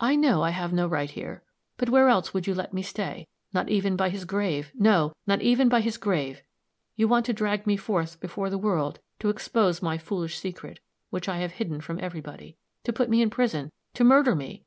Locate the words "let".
2.52-2.72